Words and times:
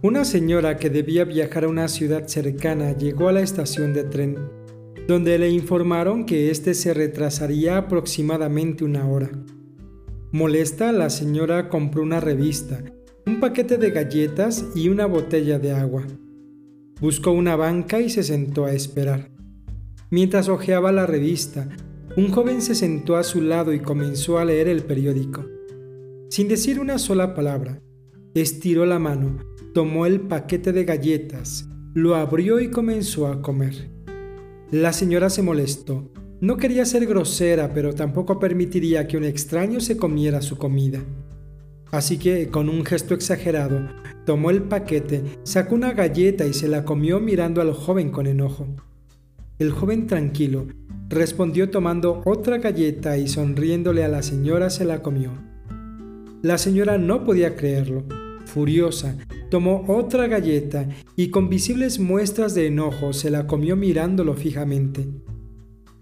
Una 0.00 0.24
señora 0.24 0.76
que 0.76 0.90
debía 0.90 1.24
viajar 1.24 1.64
a 1.64 1.68
una 1.68 1.88
ciudad 1.88 2.28
cercana 2.28 2.96
llegó 2.96 3.28
a 3.28 3.32
la 3.32 3.40
estación 3.40 3.92
de 3.92 4.04
tren, 4.04 4.36
donde 5.08 5.36
le 5.38 5.50
informaron 5.50 6.24
que 6.24 6.52
éste 6.52 6.74
se 6.74 6.94
retrasaría 6.94 7.76
aproximadamente 7.78 8.84
una 8.84 9.08
hora. 9.08 9.28
Molesta, 10.30 10.92
la 10.92 11.10
señora 11.10 11.68
compró 11.68 12.04
una 12.04 12.20
revista, 12.20 12.80
un 13.26 13.40
paquete 13.40 13.76
de 13.76 13.90
galletas 13.90 14.66
y 14.76 14.88
una 14.88 15.06
botella 15.06 15.58
de 15.58 15.72
agua. 15.72 16.04
Buscó 17.00 17.32
una 17.32 17.56
banca 17.56 18.00
y 18.00 18.08
se 18.08 18.22
sentó 18.22 18.66
a 18.66 18.72
esperar. 18.74 19.32
Mientras 20.10 20.48
hojeaba 20.48 20.92
la 20.92 21.06
revista, 21.06 21.68
un 22.16 22.30
joven 22.30 22.62
se 22.62 22.76
sentó 22.76 23.16
a 23.16 23.24
su 23.24 23.40
lado 23.40 23.72
y 23.72 23.80
comenzó 23.80 24.38
a 24.38 24.44
leer 24.44 24.68
el 24.68 24.84
periódico. 24.84 25.44
Sin 26.30 26.46
decir 26.46 26.78
una 26.78 26.98
sola 26.98 27.34
palabra, 27.34 27.82
estiró 28.34 28.86
la 28.86 29.00
mano, 29.00 29.38
tomó 29.74 30.06
el 30.06 30.20
paquete 30.20 30.72
de 30.72 30.84
galletas, 30.84 31.68
lo 31.94 32.14
abrió 32.14 32.60
y 32.60 32.70
comenzó 32.70 33.26
a 33.26 33.42
comer. 33.42 33.90
La 34.70 34.92
señora 34.92 35.30
se 35.30 35.42
molestó. 35.42 36.10
No 36.40 36.56
quería 36.56 36.84
ser 36.84 37.06
grosera, 37.06 37.72
pero 37.74 37.94
tampoco 37.94 38.38
permitiría 38.38 39.08
que 39.08 39.16
un 39.16 39.24
extraño 39.24 39.80
se 39.80 39.96
comiera 39.96 40.42
su 40.42 40.56
comida. 40.56 41.00
Así 41.90 42.18
que, 42.18 42.48
con 42.48 42.68
un 42.68 42.84
gesto 42.84 43.14
exagerado, 43.14 43.88
tomó 44.26 44.50
el 44.50 44.62
paquete, 44.62 45.24
sacó 45.42 45.74
una 45.74 45.94
galleta 45.94 46.46
y 46.46 46.52
se 46.52 46.68
la 46.68 46.84
comió 46.84 47.18
mirando 47.18 47.60
al 47.60 47.72
joven 47.72 48.10
con 48.10 48.26
enojo. 48.26 48.66
El 49.58 49.72
joven 49.72 50.06
tranquilo 50.06 50.66
respondió 51.08 51.70
tomando 51.70 52.22
otra 52.26 52.58
galleta 52.58 53.16
y 53.16 53.26
sonriéndole 53.26 54.04
a 54.04 54.08
la 54.08 54.22
señora 54.22 54.68
se 54.70 54.84
la 54.84 55.02
comió. 55.02 55.32
La 56.42 56.58
señora 56.58 56.98
no 56.98 57.24
podía 57.24 57.56
creerlo. 57.56 58.04
Furiosa, 58.44 59.16
tomó 59.50 59.84
otra 59.88 60.26
galleta 60.26 60.88
y 61.16 61.30
con 61.30 61.48
visibles 61.48 61.98
muestras 61.98 62.54
de 62.54 62.66
enojo 62.66 63.12
se 63.12 63.30
la 63.30 63.46
comió 63.46 63.76
mirándolo 63.76 64.34
fijamente. 64.34 65.06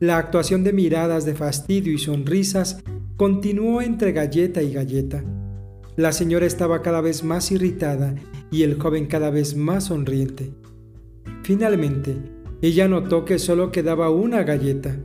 La 0.00 0.18
actuación 0.18 0.64
de 0.64 0.72
miradas 0.72 1.24
de 1.24 1.34
fastidio 1.34 1.92
y 1.92 1.98
sonrisas 1.98 2.82
continuó 3.16 3.80
entre 3.80 4.12
galleta 4.12 4.62
y 4.62 4.72
galleta. 4.72 5.24
La 5.96 6.12
señora 6.12 6.46
estaba 6.46 6.82
cada 6.82 7.00
vez 7.00 7.22
más 7.22 7.52
irritada 7.52 8.14
y 8.50 8.64
el 8.64 8.78
joven 8.78 9.06
cada 9.06 9.30
vez 9.30 9.56
más 9.56 9.84
sonriente. 9.84 10.52
Finalmente, 11.44 12.16
ella 12.62 12.88
notó 12.88 13.24
que 13.24 13.38
solo 13.38 13.70
quedaba 13.70 14.10
una 14.10 14.42
galleta. 14.42 14.96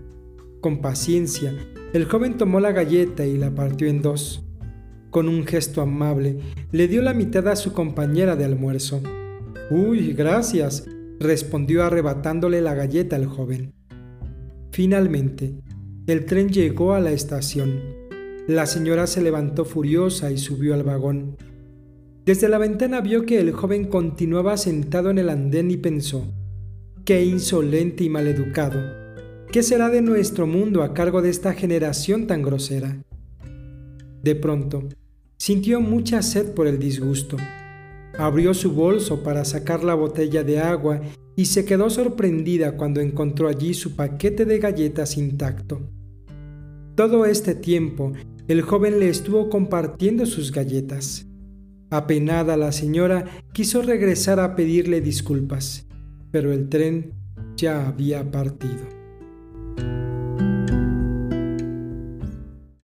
Con 0.62 0.82
paciencia, 0.82 1.54
el 1.94 2.06
joven 2.06 2.38
tomó 2.38 2.60
la 2.60 2.72
galleta 2.72 3.26
y 3.26 3.38
la 3.38 3.54
partió 3.54 3.88
en 3.88 4.02
dos. 4.02 4.44
Con 5.09 5.27
un 5.27 5.45
gesto 5.45 5.81
amable, 5.81 6.38
le 6.71 6.88
dio 6.88 7.02
la 7.02 7.13
mitad 7.13 7.47
a 7.47 7.55
su 7.55 7.73
compañera 7.73 8.35
de 8.35 8.45
almuerzo. 8.45 9.02
Uy, 9.71 10.13
gracias, 10.13 10.85
respondió 11.19 11.83
arrebatándole 11.83 12.61
la 12.61 12.75
galleta 12.75 13.15
al 13.15 13.25
joven. 13.25 13.73
Finalmente, 14.71 15.55
el 16.05 16.25
tren 16.25 16.49
llegó 16.49 16.93
a 16.93 16.99
la 16.99 17.11
estación. 17.11 17.81
La 18.47 18.65
señora 18.65 19.07
se 19.07 19.21
levantó 19.21 19.65
furiosa 19.65 20.31
y 20.31 20.37
subió 20.37 20.73
al 20.73 20.83
vagón. 20.83 21.37
Desde 22.25 22.47
la 22.47 22.59
ventana 22.59 23.02
vio 23.02 23.25
que 23.25 23.39
el 23.39 23.52
joven 23.52 23.85
continuaba 23.85 24.57
sentado 24.57 25.09
en 25.09 25.17
el 25.17 25.30
andén 25.30 25.71
y 25.71 25.77
pensó, 25.77 26.31
qué 27.03 27.25
insolente 27.25 28.03
y 28.03 28.09
maleducado. 28.09 28.80
¿Qué 29.52 29.63
será 29.63 29.89
de 29.89 30.03
nuestro 30.03 30.45
mundo 30.45 30.83
a 30.83 30.93
cargo 30.93 31.23
de 31.23 31.31
esta 31.31 31.53
generación 31.53 32.27
tan 32.27 32.43
grosera? 32.43 33.02
De 34.22 34.36
pronto, 34.36 34.84
sintió 35.38 35.81
mucha 35.81 36.22
sed 36.22 36.53
por 36.53 36.67
el 36.67 36.80
disgusto. 36.80 37.38
Abrió 38.17 38.53
su 38.53 38.73
bolso 38.73 39.23
para 39.23 39.45
sacar 39.45 39.83
la 39.83 39.95
botella 39.95 40.43
de 40.43 40.60
agua 40.60 41.02
y 41.36 41.45
se 41.45 41.64
quedó 41.64 41.89
sorprendida 41.89 42.76
cuando 42.76 42.99
encontró 42.99 43.48
allí 43.48 43.73
su 43.73 43.95
paquete 43.95 44.45
de 44.45 44.60
galletas 44.60 45.17
intacto. 45.17 45.80
Todo 46.95 47.26
este 47.26 47.55
tiempo, 47.55 48.11
el 48.49 48.61
joven 48.61 48.99
le 48.99 49.08
estuvo 49.08 49.49
compartiendo 49.49 50.26
sus 50.26 50.52
galletas. 50.52 51.26
Apenada 51.92 52.58
la 52.58 52.73
señora 52.73 53.26
quiso 53.54 53.82
regresar 53.82 54.39
a 54.39 54.55
pedirle 54.55 54.99
disculpas, 54.99 55.88
pero 56.32 56.52
el 56.52 56.67
tren 56.67 57.14
ya 57.55 57.88
había 57.88 58.30
partido. 58.30 58.86